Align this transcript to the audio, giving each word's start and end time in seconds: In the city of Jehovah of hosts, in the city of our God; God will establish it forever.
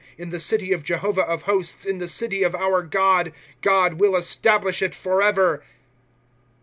In 0.17 0.31
the 0.31 0.39
city 0.39 0.73
of 0.73 0.81
Jehovah 0.83 1.21
of 1.21 1.43
hosts, 1.43 1.85
in 1.85 1.99
the 1.99 2.07
city 2.07 2.41
of 2.41 2.55
our 2.55 2.81
God; 2.81 3.31
God 3.61 3.99
will 3.99 4.15
establish 4.15 4.81
it 4.81 4.95
forever. 4.95 5.61